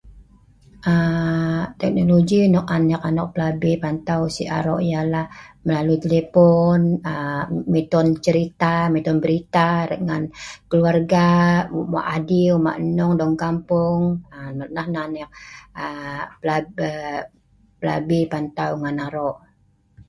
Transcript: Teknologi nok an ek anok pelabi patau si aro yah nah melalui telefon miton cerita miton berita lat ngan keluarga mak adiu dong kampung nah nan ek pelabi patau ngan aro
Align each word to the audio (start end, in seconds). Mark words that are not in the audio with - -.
Teknologi 1.79 2.39
nok 2.53 2.67
an 2.75 2.83
ek 2.95 3.03
anok 3.09 3.29
pelabi 3.33 3.71
patau 3.83 4.21
si 4.35 4.43
aro 4.57 4.75
yah 4.89 5.05
nah 5.13 5.25
melalui 5.65 5.97
telefon 6.03 6.79
miton 7.73 8.07
cerita 8.25 8.73
miton 8.93 9.17
berita 9.23 9.67
lat 9.89 10.01
ngan 10.07 10.23
keluarga 10.69 11.25
mak 11.93 12.05
adiu 12.15 12.55
dong 13.19 13.35
kampung 13.43 14.01
nah 14.75 14.87
nan 14.93 15.11
ek 15.23 15.31
pelabi 17.81 18.19
patau 18.31 18.71
ngan 18.81 18.97
aro 19.07 19.29